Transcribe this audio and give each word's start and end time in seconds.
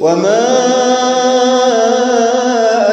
وما 0.00 0.46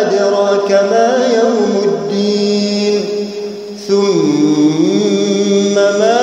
أدراك 0.01 0.71
ما 0.71 1.27
يوم 1.35 1.81
الدين 1.85 3.05
ثم 3.87 5.75
ما 5.75 6.19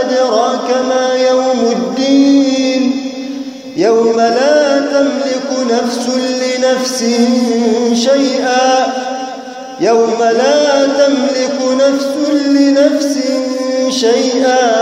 أدراك 0.00 0.70
ما 0.88 1.14
يوم 1.30 1.72
الدين 1.72 2.82
يوم 3.76 4.16
لا 4.16 4.78
تملك 4.78 5.72
نفس 5.72 6.08
لنفس 6.08 7.04
شيئا 7.94 8.86
يوم 9.80 10.16
لا 10.20 10.86
تملك 10.86 11.58
نفس 11.86 12.30
لنفس 12.46 13.18
شيئا 13.90 14.77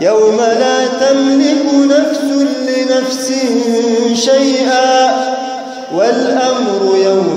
يوم 0.00 0.36
لا 0.36 0.86
تملك 0.86 1.64
نفس 1.74 2.20
لنفس 2.68 3.32
شيئا 4.14 5.10
والأمر 5.94 6.96
لله 6.96 7.27